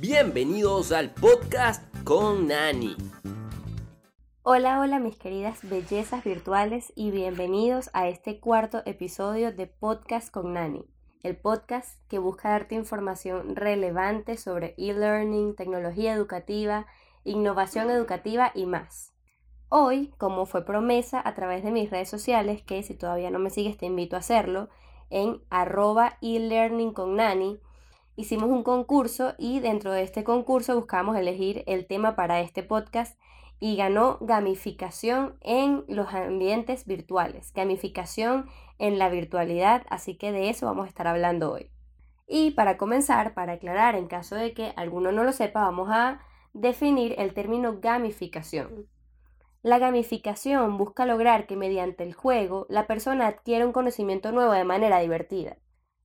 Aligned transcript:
Bienvenidos 0.00 0.92
al 0.92 1.10
podcast 1.10 1.84
con 2.04 2.46
Nani. 2.46 2.96
Hola, 4.42 4.80
hola 4.80 4.98
mis 4.98 5.18
queridas 5.18 5.58
bellezas 5.62 6.24
virtuales 6.24 6.90
y 6.96 7.10
bienvenidos 7.10 7.90
a 7.92 8.08
este 8.08 8.40
cuarto 8.40 8.80
episodio 8.86 9.52
de 9.52 9.66
Podcast 9.66 10.32
con 10.32 10.54
Nani, 10.54 10.86
el 11.22 11.36
podcast 11.36 12.00
que 12.08 12.18
busca 12.18 12.48
darte 12.48 12.76
información 12.76 13.54
relevante 13.56 14.38
sobre 14.38 14.74
e-learning, 14.78 15.54
tecnología 15.54 16.14
educativa, 16.14 16.86
innovación 17.24 17.90
educativa 17.90 18.52
y 18.54 18.64
más. 18.64 19.12
Hoy, 19.68 20.14
como 20.16 20.46
fue 20.46 20.64
promesa 20.64 21.20
a 21.22 21.34
través 21.34 21.62
de 21.62 21.72
mis 21.72 21.90
redes 21.90 22.08
sociales, 22.08 22.62
que 22.62 22.82
si 22.82 22.94
todavía 22.94 23.30
no 23.30 23.38
me 23.38 23.50
sigues 23.50 23.76
te 23.76 23.84
invito 23.84 24.16
a 24.16 24.20
hacerlo, 24.20 24.70
en 25.10 25.42
arroba 25.50 26.16
e-learning 26.22 26.94
con 26.94 27.16
Nani, 27.16 27.60
hicimos 28.16 28.50
un 28.50 28.62
concurso 28.62 29.34
y 29.38 29.60
dentro 29.60 29.92
de 29.92 30.02
este 30.02 30.24
concurso 30.24 30.76
buscamos 30.76 31.16
elegir 31.16 31.64
el 31.66 31.86
tema 31.86 32.16
para 32.16 32.40
este 32.40 32.62
podcast 32.62 33.18
y 33.60 33.76
ganó 33.76 34.18
gamificación 34.20 35.36
en 35.42 35.84
los 35.86 36.12
ambientes 36.14 36.86
virtuales, 36.86 37.52
gamificación 37.52 38.48
en 38.78 38.98
la 38.98 39.10
virtualidad, 39.10 39.84
así 39.90 40.16
que 40.16 40.32
de 40.32 40.48
eso 40.48 40.66
vamos 40.66 40.86
a 40.86 40.88
estar 40.88 41.06
hablando 41.06 41.52
hoy. 41.52 41.70
Y 42.26 42.52
para 42.52 42.78
comenzar, 42.78 43.34
para 43.34 43.54
aclarar, 43.54 43.96
en 43.96 44.06
caso 44.06 44.36
de 44.36 44.54
que 44.54 44.72
alguno 44.76 45.12
no 45.12 45.24
lo 45.24 45.32
sepa, 45.32 45.62
vamos 45.62 45.88
a 45.90 46.20
definir 46.52 47.14
el 47.18 47.34
término 47.34 47.80
gamificación. 47.80 48.88
La 49.62 49.78
gamificación 49.78 50.78
busca 50.78 51.04
lograr 51.04 51.46
que 51.46 51.56
mediante 51.56 52.02
el 52.02 52.14
juego 52.14 52.66
la 52.70 52.86
persona 52.86 53.26
adquiera 53.26 53.66
un 53.66 53.72
conocimiento 53.72 54.32
nuevo 54.32 54.52
de 54.52 54.64
manera 54.64 55.00
divertida. 55.00 55.58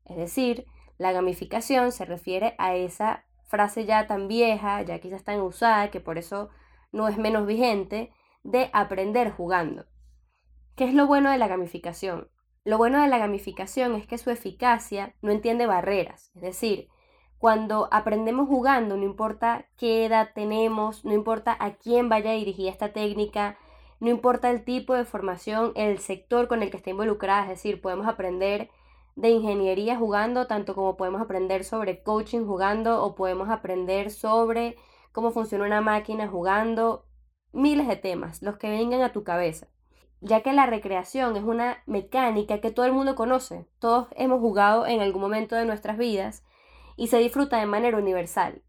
Es 0.03 0.17
decir, 0.17 0.65
la 0.97 1.11
gamificación 1.11 1.91
se 1.91 2.05
refiere 2.05 2.55
a 2.57 2.75
esa 2.75 3.25
frase 3.43 3.85
ya 3.85 4.07
tan 4.07 4.27
vieja, 4.27 4.81
ya 4.81 4.99
quizás 4.99 5.23
tan 5.23 5.41
usada, 5.41 5.91
que 5.91 5.99
por 5.99 6.17
eso 6.17 6.49
no 6.91 7.07
es 7.07 7.17
menos 7.17 7.45
vigente, 7.45 8.11
de 8.43 8.69
aprender 8.73 9.31
jugando. 9.31 9.85
¿Qué 10.75 10.85
es 10.85 10.93
lo 10.93 11.07
bueno 11.07 11.31
de 11.31 11.37
la 11.37 11.47
gamificación? 11.47 12.29
Lo 12.63 12.77
bueno 12.77 13.01
de 13.01 13.07
la 13.07 13.17
gamificación 13.17 13.95
es 13.95 14.07
que 14.07 14.17
su 14.17 14.29
eficacia 14.29 15.15
no 15.21 15.31
entiende 15.31 15.67
barreras, 15.67 16.31
es 16.35 16.41
decir, 16.41 16.89
cuando 17.37 17.89
aprendemos 17.91 18.47
jugando, 18.47 18.97
no 18.97 19.03
importa 19.03 19.67
qué 19.77 20.05
edad 20.05 20.31
tenemos, 20.33 21.05
no 21.05 21.13
importa 21.13 21.55
a 21.59 21.75
quién 21.75 22.09
vaya 22.09 22.31
dirigida 22.31 22.71
esta 22.71 22.93
técnica, 22.93 23.57
no 23.99 24.09
importa 24.09 24.49
el 24.49 24.63
tipo 24.63 24.93
de 24.93 25.05
formación, 25.05 25.71
el 25.75 25.99
sector 25.99 26.47
con 26.47 26.63
el 26.63 26.71
que 26.71 26.77
esté 26.77 26.91
involucrada, 26.91 27.43
es 27.43 27.49
decir, 27.49 27.81
podemos 27.81 28.07
aprender 28.07 28.69
de 29.15 29.29
ingeniería 29.29 29.97
jugando, 29.97 30.45
tanto 30.47 30.75
como 30.75 30.97
podemos 30.97 31.21
aprender 31.21 31.63
sobre 31.63 32.03
coaching 32.03 32.45
jugando 32.45 33.03
o 33.03 33.15
podemos 33.15 33.49
aprender 33.49 34.11
sobre 34.11 34.75
cómo 35.11 35.31
funciona 35.31 35.65
una 35.65 35.81
máquina 35.81 36.27
jugando, 36.27 37.05
miles 37.53 37.87
de 37.87 37.95
temas, 37.95 38.41
los 38.41 38.57
que 38.57 38.69
vengan 38.69 39.01
a 39.01 39.13
tu 39.13 39.23
cabeza. 39.23 39.67
Ya 40.19 40.41
que 40.41 40.53
la 40.53 40.65
recreación 40.65 41.37
es 41.37 41.43
una 41.43 41.77
mecánica 41.85 42.59
que 42.59 42.71
todo 42.71 42.85
el 42.85 42.91
mundo 42.91 43.15
conoce, 43.15 43.67
todos 43.79 44.07
hemos 44.15 44.39
jugado 44.39 44.85
en 44.85 45.01
algún 45.01 45.21
momento 45.21 45.55
de 45.55 45.65
nuestras 45.65 45.97
vidas 45.97 46.43
y 46.97 47.07
se 47.07 47.17
disfruta 47.17 47.59
de 47.59 47.65
manera 47.65 47.97
universal, 47.97 48.63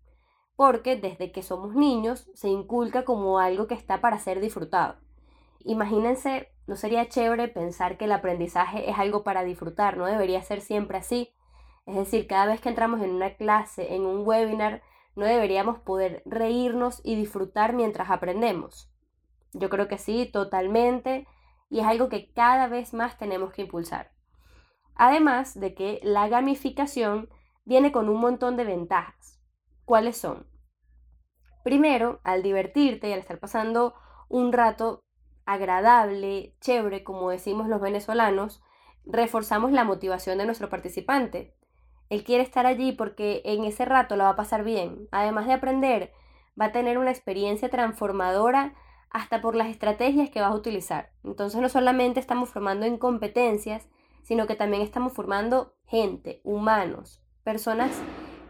porque 0.55 0.97
desde 0.97 1.33
que 1.33 1.43
somos 1.43 1.75
niños 1.75 2.31
se 2.35 2.49
inculca 2.49 3.05
como 3.05 3.39
algo 3.39 3.67
que 3.67 3.75
está 3.75 4.01
para 4.01 4.19
ser 4.19 4.41
disfrutado. 4.41 5.06
Imagínense 5.61 6.51
¿No 6.67 6.75
sería 6.75 7.09
chévere 7.09 7.47
pensar 7.47 7.97
que 7.97 8.07
el 8.07 8.13
aprendizaje 8.13 8.91
es 8.91 8.99
algo 8.99 9.23
para 9.23 9.45
disfrutar? 9.45 9.97
¿No 9.97 10.07
debería 10.07 10.43
ser 10.43 10.61
siempre 10.61 10.99
así? 10.99 11.33
Es 11.87 11.95
decir, 11.95 12.27
cada 12.27 12.47
vez 12.47 12.61
que 12.61 12.69
entramos 12.69 13.01
en 13.03 13.11
una 13.11 13.37
clase, 13.37 13.95
en 13.95 14.05
un 14.05 14.27
webinar, 14.27 14.83
no 15.15 15.25
deberíamos 15.25 15.79
poder 15.79 16.23
reírnos 16.27 17.01
y 17.05 17.15
disfrutar 17.15 17.73
mientras 17.73 18.11
aprendemos. 18.11 18.93
Yo 19.53 19.71
creo 19.71 19.87
que 19.87 19.97
sí, 19.97 20.27
totalmente, 20.27 21.29
y 21.71 21.81
es 21.81 21.87
algo 21.87 22.09
que 22.09 22.33
cada 22.33 22.67
vez 22.67 22.93
más 22.93 23.17
tenemos 23.17 23.53
que 23.53 23.63
impulsar. 23.63 24.11
Además 24.97 25.59
de 25.59 25.75
que 25.75 26.01
la 26.03 26.27
gamificación 26.27 27.29
viene 27.65 27.93
con 27.93 28.09
un 28.09 28.21
montón 28.21 28.57
de 28.57 28.65
ventajas. 28.65 29.41
¿Cuáles 29.85 30.17
son? 30.17 30.49
Primero, 31.63 32.21
al 32.25 32.43
divertirte 32.43 33.09
y 33.09 33.13
al 33.13 33.21
estar 33.21 33.39
pasando 33.39 33.95
un 34.29 34.53
rato 34.53 35.06
agradable, 35.47 36.55
chévere, 36.61 37.05
como 37.05 37.31
decimos 37.31 37.69
los 37.69 37.81
venezolanos, 37.81 38.63
reforzamos 39.05 39.73
la 39.73 39.85
motivación 39.85 40.39
de 40.39 40.47
nuestro 40.47 40.69
participante. 40.69 41.55
Él 42.11 42.25
quiere 42.25 42.43
estar 42.43 42.67
allí 42.67 42.93
porque 42.93 43.43
en 43.45 43.65
ese 43.65 43.85
rato 43.85 44.17
lo 44.17 44.25
va 44.25 44.31
a 44.31 44.37
pasar 44.37 44.65
bien. 44.65 45.09
Además 45.11 45.47
de 45.47 45.55
aprender, 45.55 46.13
va 46.61 46.67
a 46.67 46.73
tener 46.73 46.99
una 46.99 47.11
experiencia 47.11 47.69
transformadora 47.69 48.75
hasta 49.11 49.41
por 49.41 49.55
las 49.55 49.69
estrategias 49.69 50.31
que 50.31 50.41
vas 50.41 50.51
a 50.51 50.57
utilizar. 50.57 51.11
Entonces 51.25 51.61
no 51.61 51.69
solamente 51.69 52.21
estamos 52.21 52.51
formando 52.51 52.85
en 52.85 52.99
competencias, 52.99 53.89
sino 54.23 54.47
que 54.47 54.57
también 54.57 54.83
estamos 54.83 55.13
formando 55.13 55.75
gente, 55.87 56.41
humanos, 56.43 57.23
personas 57.45 57.93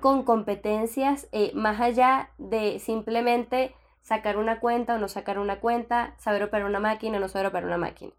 con 0.00 0.22
competencias 0.22 1.28
eh, 1.32 1.52
más 1.54 1.80
allá 1.80 2.30
de 2.38 2.78
simplemente 2.78 3.74
sacar 4.06 4.36
una 4.36 4.60
cuenta 4.60 4.94
o 4.94 4.98
no 4.98 5.08
sacar 5.08 5.40
una 5.40 5.58
cuenta, 5.58 6.14
saber 6.18 6.44
operar 6.44 6.68
una 6.68 6.78
máquina 6.78 7.16
o 7.16 7.20
no 7.20 7.26
saber 7.26 7.48
operar 7.48 7.66
una 7.66 7.76
máquina. 7.76 8.12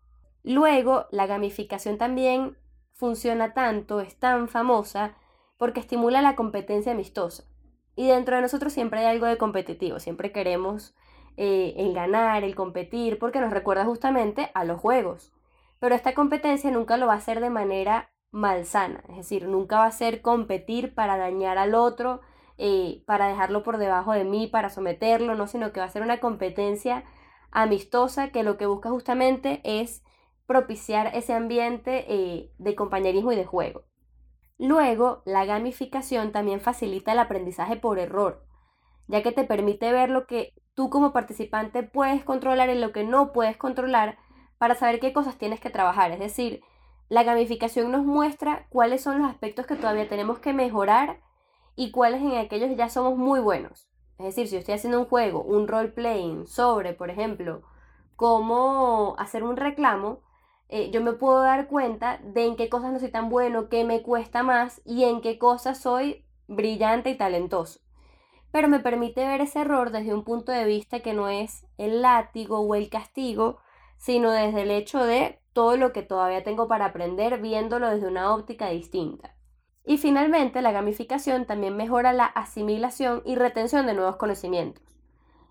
Luego, 0.43 1.05
la 1.11 1.27
gamificación 1.27 1.97
también 1.97 2.57
funciona 2.91 3.53
tanto, 3.53 4.01
es 4.01 4.19
tan 4.19 4.49
famosa, 4.49 5.15
porque 5.55 5.79
estimula 5.79 6.21
la 6.21 6.35
competencia 6.35 6.91
amistosa. 6.91 7.45
Y 7.95 8.05
dentro 8.07 8.35
de 8.35 8.41
nosotros 8.41 8.73
siempre 8.73 8.99
hay 8.99 9.05
algo 9.05 9.27
de 9.27 9.37
competitivo, 9.37 10.01
siempre 10.01 10.33
queremos 10.33 10.93
eh, 11.37 11.73
el 11.77 11.93
ganar, 11.93 12.43
el 12.43 12.53
competir, 12.53 13.17
porque 13.17 13.39
nos 13.39 13.53
recuerda 13.53 13.85
justamente 13.85 14.51
a 14.55 14.65
los 14.65 14.81
juegos. 14.81 15.31
Pero 15.79 15.95
esta 15.95 16.13
competencia 16.13 16.69
nunca 16.69 16.97
lo 16.97 17.07
va 17.07 17.13
a 17.13 17.17
hacer 17.17 17.39
de 17.39 17.49
manera 17.49 18.11
malsana, 18.31 19.05
es 19.07 19.15
decir, 19.15 19.47
nunca 19.47 19.77
va 19.77 19.85
a 19.85 19.91
ser 19.91 20.21
competir 20.21 20.93
para 20.93 21.15
dañar 21.15 21.57
al 21.57 21.75
otro, 21.75 22.19
eh, 22.57 23.03
para 23.05 23.27
dejarlo 23.27 23.63
por 23.63 23.77
debajo 23.77 24.13
de 24.13 24.23
mí, 24.23 24.47
para 24.47 24.69
someterlo, 24.69 25.35
no, 25.35 25.47
sino 25.47 25.71
que 25.71 25.79
va 25.79 25.85
a 25.85 25.89
ser 25.89 26.01
una 26.01 26.19
competencia 26.19 27.03
amistosa 27.51 28.29
que 28.31 28.43
lo 28.43 28.57
que 28.57 28.65
busca 28.65 28.89
justamente 28.89 29.61
es 29.63 30.03
propiciar 30.45 31.11
ese 31.13 31.33
ambiente 31.33 32.05
eh, 32.07 32.51
de 32.57 32.75
compañerismo 32.75 33.31
y 33.31 33.35
de 33.35 33.45
juego. 33.45 33.83
Luego, 34.57 35.21
la 35.25 35.45
gamificación 35.45 36.31
también 36.31 36.59
facilita 36.59 37.11
el 37.11 37.19
aprendizaje 37.19 37.75
por 37.75 37.99
error, 37.99 38.43
ya 39.07 39.21
que 39.21 39.31
te 39.31 39.43
permite 39.43 39.91
ver 39.91 40.09
lo 40.09 40.25
que 40.25 40.53
tú 40.73 40.89
como 40.89 41.13
participante 41.13 41.83
puedes 41.83 42.23
controlar 42.23 42.69
y 42.69 42.79
lo 42.79 42.91
que 42.91 43.03
no 43.03 43.33
puedes 43.33 43.57
controlar 43.57 44.17
para 44.57 44.73
saber 44.73 44.99
qué 44.99 45.13
cosas 45.13 45.37
tienes 45.37 45.59
que 45.59 45.69
trabajar. 45.69 46.11
Es 46.11 46.19
decir, 46.19 46.61
la 47.09 47.23
gamificación 47.23 47.91
nos 47.91 48.03
muestra 48.03 48.65
cuáles 48.69 49.01
son 49.01 49.19
los 49.21 49.29
aspectos 49.29 49.67
que 49.67 49.75
todavía 49.75 50.09
tenemos 50.09 50.39
que 50.39 50.53
mejorar 50.53 51.19
y 51.77 51.91
cuáles 51.91 52.21
en 52.21 52.35
aquellos 52.35 52.75
ya 52.75 52.89
somos 52.89 53.17
muy 53.17 53.39
buenos. 53.39 53.87
Es 54.17 54.25
decir, 54.25 54.47
si 54.47 54.53
yo 54.53 54.59
estoy 54.59 54.73
haciendo 54.73 54.99
un 54.99 55.05
juego, 55.05 55.43
un 55.43 55.67
role 55.67 55.89
playing 55.89 56.47
sobre, 56.47 56.93
por 56.93 57.11
ejemplo, 57.11 57.61
cómo 58.15 59.15
hacer 59.19 59.43
un 59.43 59.55
reclamo, 59.55 60.21
eh, 60.69 60.89
yo 60.91 61.01
me 61.01 61.13
puedo 61.13 61.43
dar 61.43 61.67
cuenta 61.67 62.17
de 62.23 62.45
en 62.45 62.55
qué 62.55 62.67
cosas 62.67 62.91
no 62.91 62.99
soy 62.99 63.11
tan 63.11 63.29
bueno, 63.29 63.69
qué 63.69 63.83
me 63.83 64.01
cuesta 64.01 64.41
más 64.41 64.81
y 64.85 65.03
en 65.03 65.21
qué 65.21 65.37
cosas 65.37 65.79
soy 65.79 66.25
brillante 66.47 67.11
y 67.11 67.15
talentoso. 67.15 67.79
Pero 68.51 68.67
me 68.69 68.79
permite 68.79 69.27
ver 69.27 69.41
ese 69.41 69.59
error 69.59 69.91
desde 69.91 70.15
un 70.15 70.23
punto 70.23 70.51
de 70.51 70.65
vista 70.65 71.01
que 71.01 71.13
no 71.13 71.29
es 71.29 71.67
el 71.77 72.01
látigo 72.01 72.59
o 72.59 72.73
el 72.73 72.89
castigo, 72.89 73.59
sino 73.97 74.31
desde 74.31 74.63
el 74.63 74.71
hecho 74.71 75.03
de 75.03 75.39
todo 75.53 75.77
lo 75.77 75.93
que 75.93 76.01
todavía 76.01 76.43
tengo 76.43 76.67
para 76.67 76.85
aprender 76.85 77.39
viéndolo 77.39 77.87
desde 77.87 78.07
una 78.07 78.33
óptica 78.33 78.69
distinta. 78.69 79.36
Y 79.89 79.97
finalmente, 79.97 80.61
la 80.61 80.73
gamificación 80.73 81.45
también 81.45 81.77
mejora 81.77 82.11
la 82.11 82.25
asimilación 82.25 83.21
y 83.23 83.35
retención 83.35 83.85
de 83.87 83.93
nuevos 83.93 84.17
conocimientos, 84.17 84.83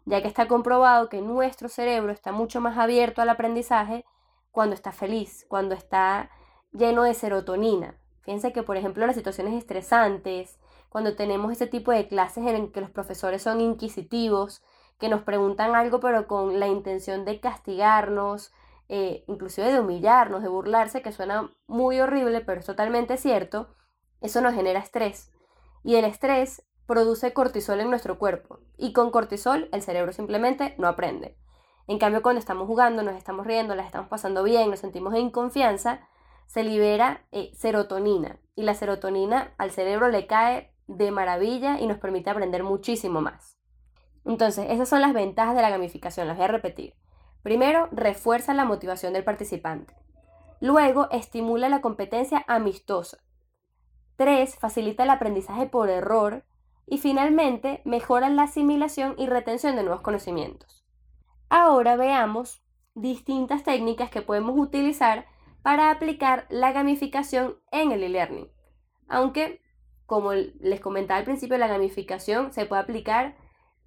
ya 0.05 0.21
que 0.21 0.29
está 0.29 0.47
comprobado 0.47 1.09
que 1.09 1.23
nuestro 1.23 1.71
cerebro 1.71 2.13
está 2.13 2.33
mucho 2.33 2.61
más 2.61 2.77
abierto 2.77 3.23
al 3.23 3.31
aprendizaje 3.31 4.05
cuando 4.51 4.75
está 4.75 4.93
feliz, 4.93 5.47
cuando 5.49 5.75
está 5.75 6.29
lleno 6.71 7.05
de 7.05 7.15
serotonina. 7.15 7.99
Fíjense 8.21 8.53
que, 8.53 8.63
por 8.63 8.77
ejemplo, 8.77 9.07
las 9.07 9.17
situaciones 9.17 9.55
estresantes, 9.55 10.59
cuando 10.91 11.17
tenemos 11.17 11.51
ese 11.51 11.67
tipo 11.67 11.91
de 11.91 12.07
clases 12.07 12.47
en 12.47 12.71
que 12.71 12.83
los 12.83 12.91
profesores 12.91 13.41
son 13.41 13.63
inquisitivos, 13.63 14.63
que 14.99 15.09
nos 15.09 15.23
preguntan 15.23 15.75
algo 15.75 15.99
pero 15.99 16.27
con 16.27 16.61
la 16.61 16.67
intención 16.67 17.25
de 17.25 17.41
castigarnos, 17.41 18.53
eh, 18.91 19.25
inclusive 19.29 19.73
de 19.73 19.81
humillarnos, 19.81 20.43
de 20.43 20.49
burlarse, 20.49 21.01
que 21.01 21.13
suena 21.13 21.51
muy 21.67 22.01
horrible, 22.01 22.43
pero 22.43 22.61
es 22.61 22.67
totalmente 22.67 23.17
cierto, 23.17 23.69
eso 24.21 24.41
nos 24.41 24.55
genera 24.55 24.81
estrés 24.81 25.33
y 25.85 25.97
el 25.97 26.05
estrés 26.05 26.65
produce 26.87 27.33
cortisol 27.33 27.81
en 27.81 27.91
nuestro 27.91 28.19
cuerpo 28.19 28.61
y 28.77 28.93
con 28.93 29.11
cortisol 29.11 29.69
el 29.73 29.83
cerebro 29.83 30.13
simplemente 30.13 30.75
no 30.79 30.89
aprende. 30.89 31.37
En 31.89 31.99
cambio, 31.99 32.23
cuando 32.23 32.41
estamos 32.41 32.67
jugando, 32.67 33.03
nos 33.03 33.17
estamos 33.17 33.47
riendo, 33.47 33.75
las 33.75 33.87
estamos 33.87 34.09
pasando 34.09 34.43
bien, 34.43 34.71
nos 34.71 34.81
sentimos 34.81 35.15
en 35.15 35.31
confianza, 35.31 36.01
se 36.47 36.65
libera 36.65 37.25
eh, 37.33 37.53
serotonina 37.55 38.39
y 38.57 38.63
la 38.63 38.75
serotonina 38.75 39.55
al 39.59 39.71
cerebro 39.71 40.09
le 40.09 40.27
cae 40.27 40.73
de 40.89 41.11
maravilla 41.11 41.79
y 41.81 41.87
nos 41.87 41.99
permite 41.99 42.31
aprender 42.31 42.63
muchísimo 42.63 43.21
más. 43.21 43.57
Entonces, 44.25 44.67
esas 44.71 44.89
son 44.89 45.01
las 45.01 45.13
ventajas 45.13 45.55
de 45.55 45.63
la 45.63 45.71
gamificación, 45.71 46.27
las 46.27 46.37
voy 46.37 46.47
a 46.47 46.49
repetir. 46.49 46.95
Primero, 47.43 47.89
refuerza 47.93 48.55
la 48.55 48.65
motivación 48.65 49.13
del 49.13 49.23
participante. 49.23 49.95
Luego, 50.61 51.09
estimula 51.11 51.69
la 51.69 51.81
competencia 51.81 52.45
amistosa. 52.49 53.19
Tres, 54.17 54.57
facilita 54.57 55.05
el 55.05 55.11
aprendizaje 55.11 55.67
por 55.67 55.91
error. 55.91 56.45
Y 56.87 56.99
finalmente, 56.99 57.83
mejora 57.85 58.29
la 58.31 58.45
asimilación 58.45 59.15
y 59.19 59.27
retención 59.27 59.77
de 59.77 59.83
nuevos 59.83 60.03
conocimientos. 60.03 60.85
Ahora 61.49 61.97
veamos 61.97 62.63
distintas 62.95 63.63
técnicas 63.63 64.11
que 64.11 64.23
podemos 64.23 64.59
utilizar 64.59 65.27
para 65.63 65.91
aplicar 65.91 66.47
la 66.49 66.73
gamificación 66.73 67.57
en 67.73 67.91
el 67.93 68.05
e-learning. 68.05 68.49
Aunque, 69.09 69.61
como 70.07 70.33
les 70.33 70.81
comentaba 70.81 71.19
al 71.19 71.25
principio, 71.25 71.59
la 71.59 71.67
gamificación 71.67 72.53
se 72.53 72.67
puede 72.67 72.83
aplicar 72.83 73.37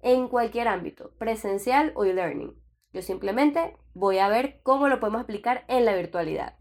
en 0.02 0.28
cualquier 0.28 0.68
ámbito, 0.68 1.12
presencial 1.18 1.92
o 1.96 2.04
e-learning. 2.04 2.54
Yo 2.92 3.02
simplemente 3.02 3.76
voy 3.94 4.18
a 4.18 4.28
ver 4.28 4.60
cómo 4.62 4.88
lo 4.88 5.00
podemos 5.00 5.22
aplicar 5.22 5.64
en 5.68 5.84
la 5.84 5.94
virtualidad. 5.94 6.56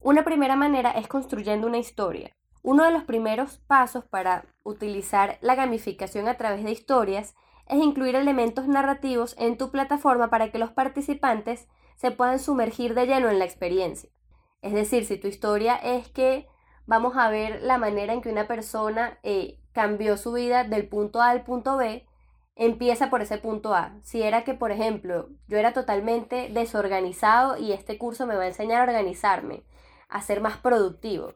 Una 0.00 0.24
primera 0.24 0.56
manera 0.56 0.90
es 0.92 1.08
construyendo 1.08 1.66
una 1.66 1.78
historia. 1.78 2.36
Uno 2.66 2.82
de 2.82 2.90
los 2.90 3.04
primeros 3.04 3.58
pasos 3.68 4.04
para 4.06 4.44
utilizar 4.64 5.38
la 5.40 5.54
gamificación 5.54 6.26
a 6.26 6.36
través 6.36 6.64
de 6.64 6.72
historias 6.72 7.36
es 7.68 7.80
incluir 7.80 8.16
elementos 8.16 8.66
narrativos 8.66 9.36
en 9.38 9.56
tu 9.56 9.70
plataforma 9.70 10.30
para 10.30 10.50
que 10.50 10.58
los 10.58 10.72
participantes 10.72 11.68
se 11.94 12.10
puedan 12.10 12.40
sumergir 12.40 12.94
de 12.94 13.06
lleno 13.06 13.30
en 13.30 13.38
la 13.38 13.44
experiencia. 13.44 14.10
Es 14.62 14.72
decir, 14.72 15.06
si 15.06 15.16
tu 15.16 15.28
historia 15.28 15.76
es 15.76 16.08
que 16.08 16.48
vamos 16.86 17.16
a 17.16 17.30
ver 17.30 17.62
la 17.62 17.78
manera 17.78 18.12
en 18.12 18.20
que 18.20 18.32
una 18.32 18.48
persona 18.48 19.20
eh, 19.22 19.60
cambió 19.70 20.16
su 20.16 20.32
vida 20.32 20.64
del 20.64 20.88
punto 20.88 21.22
A 21.22 21.30
al 21.30 21.44
punto 21.44 21.76
B, 21.76 22.04
empieza 22.56 23.10
por 23.10 23.22
ese 23.22 23.38
punto 23.38 23.76
A. 23.76 23.96
Si 24.02 24.22
era 24.22 24.42
que, 24.42 24.54
por 24.54 24.72
ejemplo, 24.72 25.28
yo 25.46 25.56
era 25.56 25.72
totalmente 25.72 26.48
desorganizado 26.52 27.58
y 27.58 27.70
este 27.70 27.96
curso 27.96 28.26
me 28.26 28.34
va 28.34 28.42
a 28.42 28.48
enseñar 28.48 28.80
a 28.80 28.90
organizarme, 28.90 29.62
a 30.08 30.20
ser 30.20 30.40
más 30.40 30.56
productivo. 30.56 31.34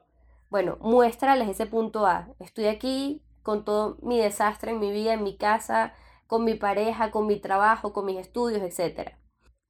Bueno, 0.50 0.78
muéstrales 0.80 1.48
ese 1.48 1.66
punto 1.66 2.06
A. 2.06 2.28
Estoy 2.40 2.66
aquí 2.66 3.22
con 3.44 3.64
todo 3.64 3.98
mi 4.02 4.18
desastre 4.18 4.72
en 4.72 4.80
mi 4.80 4.90
vida, 4.90 5.12
en 5.12 5.22
mi 5.22 5.36
casa, 5.36 5.94
con 6.26 6.44
mi 6.44 6.54
pareja, 6.54 7.12
con 7.12 7.28
mi 7.28 7.38
trabajo, 7.38 7.92
con 7.92 8.04
mis 8.04 8.18
estudios, 8.18 8.60
etc. 8.60 9.12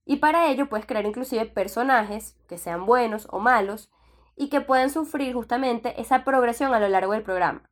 Y 0.07 0.17
para 0.17 0.49
ello 0.49 0.71
puedes 0.71 0.87
crear 0.87 1.05
inclusive 1.05 1.45
personajes 1.45 2.35
que 2.49 2.57
sean 2.57 2.87
buenos 2.87 3.29
o 3.31 3.41
malos 3.41 3.91
y 4.37 4.49
que 4.49 4.63
puedan 4.63 4.89
sufrir 4.89 5.35
justamente 5.35 6.01
esa 6.01 6.25
progresión 6.25 6.73
a 6.73 6.81
lo 6.81 6.89
largo 6.89 7.13
del 7.13 7.25
programa, 7.25 7.69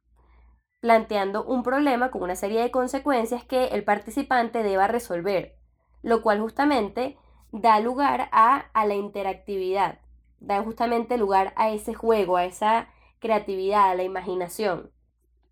planteando 0.81 1.45
un 1.45 1.63
problema 1.63 2.11
con 2.11 2.23
una 2.23 2.37
serie 2.37 2.61
de 2.61 2.71
consecuencias 2.71 3.43
que 3.43 3.69
el 3.69 3.85
participante 3.85 4.63
deba 4.63 4.87
resolver, 4.87 5.57
lo 6.03 6.21
cual 6.21 6.41
justamente 6.41 7.17
da 7.53 7.81
lugar 7.81 8.29
a, 8.33 8.67
a 8.75 8.85
la 8.85 8.97
interactividad, 8.97 9.99
da 10.41 10.63
justamente 10.63 11.17
lugar 11.17 11.55
a 11.57 11.71
ese 11.71 11.95
juego, 11.95 12.37
a 12.37 12.45
esa 12.45 12.89
creatividad, 13.19 13.91
a 13.91 13.95
la 13.95 14.03
imaginación. 14.03 14.91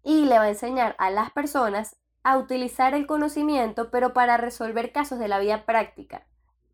Y 0.02 0.24
le 0.26 0.38
va 0.38 0.44
a 0.44 0.48
enseñar 0.48 0.94
a 0.98 1.10
las 1.10 1.30
personas 1.30 1.96
a 2.22 2.38
utilizar 2.38 2.94
el 2.94 3.06
conocimiento, 3.06 3.90
pero 3.90 4.12
para 4.12 4.36
resolver 4.36 4.92
casos 4.92 5.18
de 5.18 5.28
la 5.28 5.38
vida 5.38 5.64
práctica. 5.64 6.26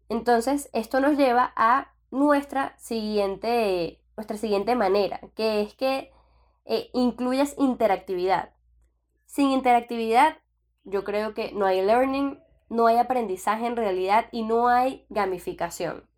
Entonces, 0.09 0.71
esto 0.73 1.00
nos 1.00 1.17
lleva 1.17 1.53
a 1.56 1.93
nuestra 2.11 2.75
siguiente, 2.79 4.03
nuestra 4.17 4.37
siguiente 4.37 4.75
manera, 4.75 5.21
que 5.35 5.62
es 5.62 5.75
que 5.75 6.12
eh, 6.65 6.91
incluyas 6.93 7.55
interactividad. 7.59 8.50
Sin 9.27 9.50
interactividad, 9.50 10.38
yo 10.85 11.05
creo 11.05 11.35
que 11.35 11.53
no 11.53 11.67
hay 11.67 11.83
learning, 11.83 12.38
no 12.69 12.87
hay 12.87 12.97
aprendizaje 12.97 13.67
en 13.67 13.77
realidad 13.77 14.27
y 14.33 14.43
no 14.43 14.69
hay 14.69 15.05
gamificación. 15.11 16.09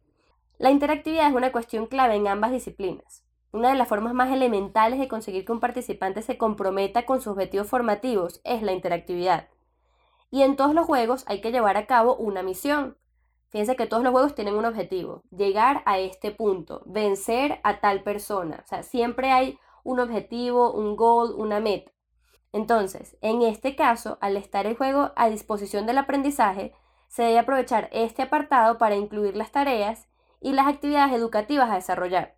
La 0.59 0.71
interactividad 0.71 1.29
es 1.29 1.35
una 1.35 1.51
cuestión 1.51 1.87
clave 1.87 2.15
en 2.15 2.29
ambas 2.29 2.53
disciplinas. 2.53 3.24
Una 3.55 3.69
de 3.69 3.77
las 3.77 3.87
formas 3.87 4.15
más 4.15 4.33
elementales 4.33 4.99
de 4.99 5.07
conseguir 5.07 5.45
que 5.45 5.53
un 5.53 5.61
participante 5.61 6.23
se 6.23 6.37
comprometa 6.37 7.07
con 7.07 7.21
sus 7.21 7.35
objetivos 7.35 7.69
formativos 7.69 8.41
es 8.43 8.63
la 8.63 8.73
interactividad. 8.73 9.47
Y 10.29 10.43
en 10.43 10.57
todos 10.57 10.75
los 10.75 10.87
juegos 10.87 11.23
hay 11.29 11.41
que 11.41 11.53
llevar 11.53 11.77
a 11.77 11.87
cabo 11.87 12.17
una 12.17 12.43
misión. 12.43 12.99
Fíjense 13.51 13.77
que 13.77 13.87
todos 13.87 14.03
los 14.03 14.11
juegos 14.11 14.35
tienen 14.35 14.57
un 14.57 14.65
objetivo, 14.65 15.23
llegar 15.31 15.85
a 15.87 16.01
este 16.01 16.33
punto, 16.33 16.83
vencer 16.85 17.61
a 17.63 17.79
tal 17.79 18.03
persona. 18.03 18.61
O 18.65 18.67
sea, 18.67 18.83
siempre 18.83 19.31
hay 19.31 19.57
un 19.85 20.01
objetivo, 20.01 20.73
un 20.73 20.97
goal, 20.97 21.33
una 21.37 21.61
meta. 21.61 21.93
Entonces, 22.53 23.17
en 23.21 23.43
este 23.43 23.77
caso, 23.77 24.19
al 24.21 24.37
estar 24.37 24.67
el 24.67 24.77
juego 24.77 25.13
a 25.15 25.31
disposición 25.31 25.87
del 25.87 25.99
aprendizaje, 25.99 26.75
se 27.07 27.23
debe 27.23 27.39
aprovechar 27.39 27.89
este 27.93 28.23
apartado 28.23 28.79
para 28.79 28.97
incluir 28.97 29.37
las 29.37 29.53
tareas 29.53 30.09
y 30.41 30.55
las 30.55 30.67
actividades 30.67 31.13
educativas 31.13 31.71
a 31.71 31.77
desarrollar. 31.77 32.35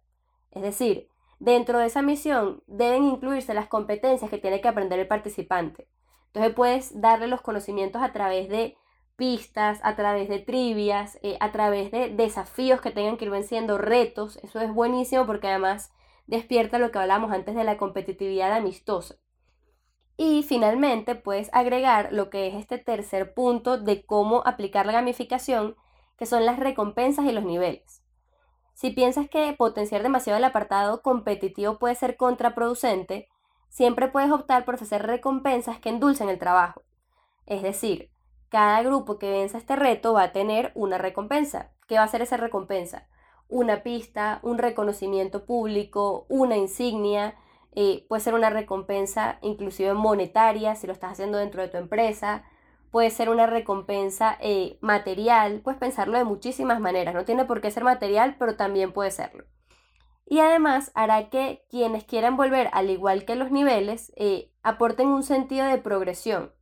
Es 0.57 0.63
decir, 0.63 1.11
dentro 1.39 1.79
de 1.79 1.85
esa 1.85 2.01
misión 2.01 2.63
deben 2.67 3.05
incluirse 3.05 3.53
las 3.53 3.69
competencias 3.69 4.31
que 4.31 4.39
tiene 4.39 4.63
que 4.63 4.69
aprender 4.69 4.99
el 4.99 5.07
participante. 5.07 5.87
Entonces 6.29 6.55
puedes 6.55 6.99
darle 6.99 7.27
los 7.27 7.43
conocimientos 7.43 8.03
a 8.03 8.15
través 8.15 8.49
de 8.49 8.75
pistas, 9.17 9.81
a 9.83 9.97
través 9.97 10.31
de 10.31 10.39
trivias, 10.39 11.19
eh, 11.23 11.37
a 11.41 11.53
través 11.53 11.91
de 11.91 12.09
desafíos 12.09 12.81
que 12.81 12.91
tengan 12.91 13.19
que 13.19 13.27
ir 13.27 13.31
venciendo, 13.31 13.77
retos. 13.77 14.39
Eso 14.39 14.61
es 14.61 14.73
buenísimo 14.73 15.27
porque 15.27 15.49
además 15.49 15.93
despierta 16.27 16.79
lo 16.79 16.91
que 16.91 17.01
hablamos 17.01 17.33
antes 17.33 17.55
de 17.55 17.65
la 17.65 17.77
competitividad 17.77 18.53
amistosa. 18.55 19.17
Y 20.17 20.43
finalmente 20.43 21.17
puedes 21.17 21.51
agregar 21.53 22.15
lo 22.15 22.31
que 22.31 22.47
es 22.47 22.55
este 22.55 22.79
tercer 22.79 23.35
punto 23.35 23.77
de 23.77 24.07
cómo 24.07 24.43
aplicar 24.47 24.87
la 24.87 24.93
gamificación, 24.93 25.77
que 26.17 26.25
son 26.25 26.47
las 26.47 26.59
recompensas 26.59 27.27
y 27.27 27.33
los 27.33 27.45
niveles. 27.45 28.06
Si 28.77 28.91
piensas 28.91 29.31
que 29.31 29.55
potenciar 29.55 30.03
demasiado 30.03 30.37
el 30.37 30.45
apartado 30.45 31.01
competitivo 31.01 31.79
puede 31.79 31.95
ser 31.95 32.19
contraproducente, 32.19 33.27
siempre 33.71 34.09
puedes 34.09 34.31
optar 34.31 34.67
por 34.67 34.75
ofrecer 34.75 35.07
recompensas 35.07 35.79
que 35.79 35.89
endulcen 35.89 36.29
el 36.29 36.39
trabajo. 36.39 36.83
Es 37.47 37.63
decir, 37.63 38.11
cada 38.51 38.83
grupo 38.83 39.19
que 39.19 39.31
venza 39.31 39.57
este 39.57 39.77
reto 39.77 40.13
va 40.13 40.25
a 40.25 40.33
tener 40.33 40.73
una 40.75 40.99
recompensa. 40.99 41.73
¿Qué 41.89 41.97
va 41.97 42.03
a 42.03 42.09
ser 42.09 42.21
esa 42.21 42.37
recompensa? 42.37 43.09
Una 43.49 43.83
pista, 43.83 44.41
un 44.43 44.59
reconocimiento 44.59 45.47
público, 45.47 46.27
una 46.29 46.59
insignia, 46.59 47.35
eh, 47.75 48.05
puede 48.11 48.21
ser 48.21 48.35
una 48.35 48.51
recompensa 48.51 49.39
inclusive 49.41 49.95
monetaria 49.95 50.75
si 50.75 50.87
lo 50.87 50.93
estás 50.93 51.13
haciendo 51.13 51.39
dentro 51.39 51.63
de 51.63 51.69
tu 51.69 51.79
empresa, 51.79 52.45
puede 52.97 53.11
ser 53.11 53.29
una 53.29 53.45
recompensa 53.45 54.39
eh, 54.41 54.79
material, 54.81 55.61
puedes 55.61 55.79
pensarlo 55.79 56.17
de 56.17 56.25
muchísimas 56.25 56.81
maneras, 56.81 57.15
no 57.15 57.27
tiene 57.27 57.45
por 57.45 57.61
qué 57.61 57.71
ser 57.71 57.85
material, 57.85 58.37
pero 58.39 58.57
también 58.57 58.95
puede 58.95 59.11
serlo. 59.11 59.45
Y 60.25 60.39
además 60.39 60.93
hará 60.95 61.29
que 61.29 61.67
quienes 61.69 62.05
quieran 62.05 62.39
volver, 62.39 62.71
al 62.73 62.89
igual 62.89 63.27
que 63.27 63.37
los 63.37 63.51
niveles, 63.51 64.15
eh, 64.17 64.51
aporten 64.63 65.09
un 65.09 65.25
sentido 65.25 65.67
de 65.67 65.77
progresión, 65.77 66.55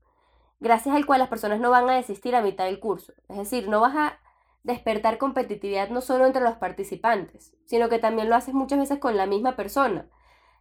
gracias 0.59 0.97
al 0.97 1.07
cual 1.07 1.21
las 1.21 1.29
personas 1.29 1.61
no 1.61 1.71
van 1.71 1.89
a 1.89 1.95
desistir 1.95 2.35
a 2.35 2.43
mitad 2.43 2.65
del 2.65 2.81
curso. 2.81 3.13
Es 3.29 3.37
decir, 3.37 3.69
no 3.69 3.79
vas 3.79 3.95
a 3.95 4.19
despertar 4.65 5.19
competitividad 5.19 5.91
no 5.91 6.01
solo 6.01 6.27
entre 6.27 6.43
los 6.43 6.57
participantes, 6.57 7.55
sino 7.65 7.89
que 7.89 8.01
también 8.01 8.29
lo 8.29 8.35
haces 8.35 8.55
muchas 8.55 8.81
veces 8.81 8.99
con 8.99 9.17
la 9.17 9.27
misma 9.27 9.55
persona. 9.55 10.09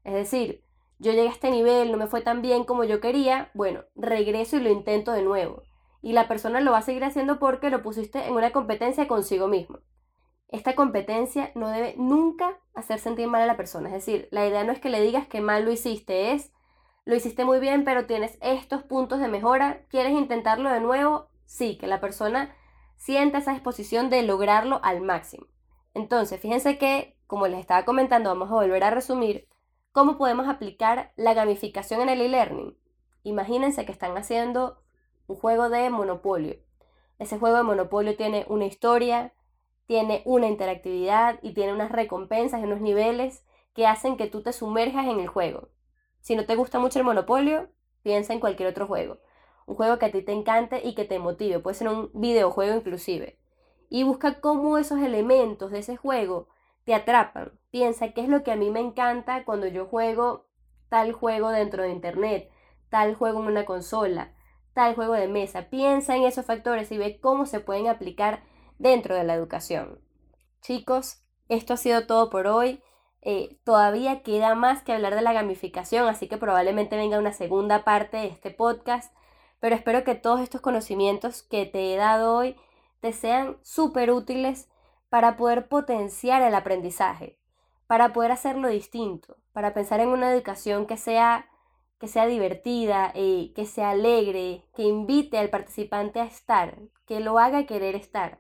Es 0.04 0.14
decir, 0.14 0.64
yo 1.04 1.12
llegué 1.12 1.28
a 1.28 1.32
este 1.32 1.52
nivel, 1.52 1.92
no 1.92 1.98
me 1.98 2.08
fue 2.08 2.22
tan 2.22 2.42
bien 2.42 2.64
como 2.64 2.86
yo 2.86 3.02
quería, 3.02 3.52
bueno, 3.54 3.84
regreso 3.96 4.58
y 4.58 4.62
lo 4.62 4.70
intento 4.70 5.12
de 5.12 5.22
nuevo. 5.22 5.64
Y 6.02 6.14
la 6.14 6.28
persona 6.28 6.62
lo 6.62 6.72
va 6.72 6.80
a 6.80 6.84
seguir 6.84 7.04
haciendo 7.04 7.40
porque 7.40 7.70
lo 7.70 7.84
pusiste 7.84 8.26
en 8.26 8.34
una 8.34 8.52
competencia 8.52 9.08
consigo 9.08 9.48
mismo. 9.48 9.80
Esta 10.48 10.76
competencia 10.76 11.52
no 11.56 11.68
debe 11.68 11.96
nunca 11.98 12.58
hacer 12.74 13.00
sentir 13.00 13.28
mal 13.28 13.42
a 13.42 13.46
la 13.46 13.58
persona. 13.58 13.90
Es 13.90 13.94
decir, 13.96 14.28
la 14.32 14.48
idea 14.48 14.64
no 14.64 14.72
es 14.72 14.80
que 14.80 14.90
le 14.90 15.02
digas 15.02 15.28
que 15.28 15.42
mal 15.42 15.66
lo 15.66 15.72
hiciste, 15.72 16.32
es 16.32 16.52
lo 17.06 17.16
hiciste 17.16 17.44
muy 17.44 17.60
bien, 17.60 17.84
pero 17.84 18.06
tienes 18.06 18.38
estos 18.42 18.84
puntos 18.84 19.20
de 19.20 19.28
mejora. 19.28 19.86
¿Quieres 19.90 20.14
intentarlo 20.14 20.70
de 20.72 20.80
nuevo? 20.80 21.28
Sí, 21.46 21.78
que 21.78 21.88
la 21.88 22.00
persona 22.00 22.56
sienta 22.96 23.40
esa 23.40 23.52
disposición 23.52 24.10
de 24.10 24.22
lograrlo 24.24 24.80
al 24.84 25.02
máximo. 25.02 25.48
Entonces, 25.94 26.40
fíjense 26.40 26.78
que, 26.78 27.18
como 27.28 27.48
les 27.48 27.60
estaba 27.60 27.84
comentando, 27.84 28.30
vamos 28.30 28.50
a 28.50 28.56
volver 28.56 28.84
a 28.84 28.90
resumir 28.90 29.50
cómo 29.94 30.18
podemos 30.18 30.48
aplicar 30.50 31.14
la 31.16 31.36
gamificación 31.36 32.02
en 32.02 32.10
el 32.10 32.22
e-learning. 32.22 32.76
Imagínense 33.22 33.86
que 33.86 33.92
están 33.92 34.18
haciendo 34.18 34.82
un 35.28 35.36
juego 35.38 35.70
de 35.70 35.90
monopolio. 35.92 36.56
Ese 37.20 37.38
juego 37.38 37.58
de 37.58 37.64
monopolio 37.64 38.18
tiene 38.18 38.44
una 38.50 38.66
historia, 38.66 39.34
tiene 39.86 40.24
una 40.26 40.48
interactividad 40.48 41.38
y 41.44 41.54
tiene 41.54 41.74
unas 41.74 41.92
recompensas 41.92 42.60
y 42.60 42.64
unos 42.64 42.82
niveles 42.82 43.46
que 43.76 43.86
hacen 43.86 44.18
que 44.18 44.26
tú 44.26 44.42
te 44.42 44.52
sumerjas 44.52 45.06
en 45.06 45.20
el 45.20 45.28
juego. 45.28 45.70
Si 46.22 46.36
no 46.36 46.46
te 46.46 46.56
gusta 46.56 46.80
mucho 46.80 46.98
el 46.98 47.06
monopolio, 47.06 47.70
piensa 48.02 48.34
en 48.34 48.40
cualquier 48.40 48.70
otro 48.70 48.88
juego. 48.88 49.20
Un 49.68 49.76
juego 49.76 50.00
que 50.00 50.08
a 50.08 50.12
ti 50.12 50.24
te 50.24 50.32
encante 50.32 50.82
y 50.84 50.96
que 50.96 51.06
te 51.06 51.20
motive. 51.20 51.60
Puede 51.60 51.76
ser 51.76 51.88
un 51.88 52.10
videojuego 52.16 52.76
inclusive. 52.76 53.38
Y 53.90 54.04
busca 54.04 54.42
cómo 54.42 54.80
esos 54.80 55.00
elementos 55.02 55.70
de 55.70 55.80
ese 55.80 55.98
juego 55.98 56.48
te 56.84 56.96
atrapan. 56.96 57.52
Piensa 57.74 58.10
qué 58.10 58.22
es 58.22 58.30
lo 58.30 58.44
que 58.44 58.52
a 58.52 58.56
mí 58.56 58.70
me 58.70 58.82
encanta 58.82 59.46
cuando 59.46 59.66
yo 59.66 59.88
juego 59.88 60.46
tal 60.90 61.12
juego 61.12 61.50
dentro 61.50 61.82
de 61.82 61.90
internet. 61.90 62.52
tal 62.90 63.16
juego 63.16 63.40
en 63.40 63.48
una 63.48 63.66
consola, 63.66 64.36
tal 64.76 64.94
juego 64.94 65.14
de 65.14 65.28
mesa. 65.28 65.72
Piensa 65.72 66.16
en 66.16 66.22
esos 66.22 66.46
factores 66.46 66.92
y 66.92 67.00
ve 67.00 67.20
cómo 67.20 67.48
se 67.48 67.60
pueden 67.60 67.88
aplicar 67.88 68.44
dentro 68.78 69.16
de 69.16 69.24
la 69.24 69.34
educación. 69.34 70.00
Chicos, 70.62 71.24
esto 71.50 71.74
ha 71.74 71.78
sido 71.78 72.06
todo 72.06 72.30
por 72.30 72.46
hoy. 72.46 72.84
Eh, 73.24 73.58
todavía 73.64 74.22
queda 74.22 74.54
más 74.54 74.84
que 74.84 74.94
hablar 74.94 75.16
de 75.16 75.24
la 75.24 75.34
gamificación, 75.34 76.08
así 76.08 76.28
que 76.28 76.38
probablemente 76.38 76.96
venga 76.96 77.18
una 77.18 77.34
segunda 77.34 77.84
parte 77.84 78.18
de 78.18 78.28
este 78.28 78.52
podcast, 78.52 79.12
pero 79.60 79.74
espero 79.74 80.04
que 80.04 80.14
todos 80.14 80.42
estos 80.42 80.62
conocimientos 80.62 81.42
que 81.42 81.66
te 81.66 81.92
he 81.92 81.98
dado 81.98 82.36
hoy 82.36 82.56
te 83.00 83.14
sean 83.14 83.58
súper 83.64 84.12
útiles 84.12 84.70
para 85.10 85.38
poder 85.38 85.68
potenciar 85.68 86.44
el 86.44 86.54
aprendizaje, 86.54 87.40
para 87.88 88.14
poder 88.14 88.32
hacerlo 88.32 88.68
distinto, 88.70 89.38
para 89.52 89.74
pensar 89.74 90.00
en 90.00 90.10
una 90.10 90.32
educación 90.32 90.86
que 90.86 90.98
sea, 90.98 91.50
que 92.00 92.08
sea 92.08 92.26
divertida, 92.26 93.12
eh, 93.16 93.52
que 93.56 93.66
sea 93.66 93.92
alegre, 93.92 94.64
que 94.76 94.84
invite 94.84 95.38
al 95.38 95.50
participante 95.50 96.20
a 96.20 96.26
estar, 96.26 96.78
que 97.06 97.20
lo 97.20 97.40
haga 97.40 97.66
querer 97.66 97.96
estar, 97.96 98.40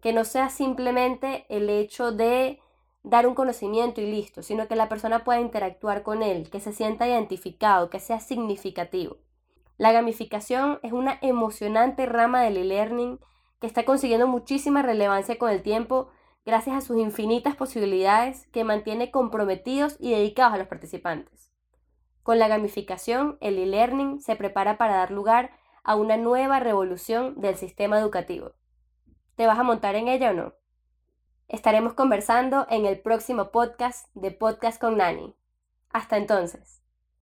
que 0.00 0.12
no 0.12 0.24
sea 0.24 0.50
simplemente 0.50 1.46
el 1.48 1.70
hecho 1.70 2.12
de 2.12 2.60
dar 3.02 3.26
un 3.26 3.34
conocimiento 3.34 4.00
y 4.00 4.10
listo, 4.10 4.42
sino 4.42 4.68
que 4.68 4.76
la 4.76 4.88
persona 4.88 5.24
pueda 5.24 5.40
interactuar 5.40 6.02
con 6.02 6.22
él, 6.22 6.50
que 6.50 6.60
se 6.60 6.72
sienta 6.72 7.08
identificado, 7.08 7.90
que 7.90 8.00
sea 8.00 8.20
significativo. 8.20 9.16
La 9.78 9.92
gamificación 9.92 10.78
es 10.82 10.92
una 10.92 11.18
emocionante 11.22 12.06
rama 12.06 12.42
del 12.42 12.58
e-learning 12.58 13.18
que 13.60 13.66
está 13.66 13.84
consiguiendo 13.84 14.26
muchísima 14.26 14.82
relevancia 14.82 15.38
con 15.38 15.50
el 15.50 15.62
tiempo 15.62 16.08
gracias 16.44 16.76
a 16.76 16.80
sus 16.80 16.98
infinitas 16.98 17.56
posibilidades 17.56 18.46
que 18.48 18.64
mantiene 18.64 19.10
comprometidos 19.10 19.96
y 19.98 20.10
dedicados 20.10 20.54
a 20.54 20.58
los 20.58 20.68
participantes. 20.68 21.52
Con 22.22 22.38
la 22.38 22.48
gamificación, 22.48 23.38
el 23.40 23.58
e-learning 23.58 24.20
se 24.20 24.36
prepara 24.36 24.78
para 24.78 24.96
dar 24.96 25.10
lugar 25.10 25.50
a 25.84 25.96
una 25.96 26.16
nueva 26.16 26.60
revolución 26.60 27.40
del 27.40 27.56
sistema 27.56 27.98
educativo. 27.98 28.52
¿Te 29.36 29.46
vas 29.46 29.58
a 29.58 29.64
montar 29.64 29.94
en 29.96 30.08
ella 30.08 30.30
o 30.30 30.34
no? 30.34 30.54
Estaremos 31.48 31.94
conversando 31.94 32.66
en 32.70 32.86
el 32.86 33.00
próximo 33.00 33.50
podcast 33.50 34.08
de 34.14 34.30
Podcast 34.30 34.80
con 34.80 34.96
Nani. 34.98 35.34
Hasta 35.90 36.16
entonces. 36.16 36.81